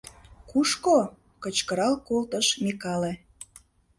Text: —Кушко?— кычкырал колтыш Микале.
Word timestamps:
—Кушко?— 0.49 0.97
кычкырал 1.43 1.93
колтыш 2.07 2.47
Микале. 2.63 3.13